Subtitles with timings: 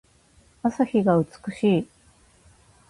[0.63, 1.87] 朝日が美しい。